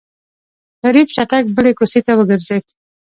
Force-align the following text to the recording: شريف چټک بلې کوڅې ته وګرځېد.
شريف 0.81 1.07
چټک 1.15 1.45
بلې 1.55 1.71
کوڅې 1.77 1.99
ته 2.05 2.11
وګرځېد. 2.17 2.65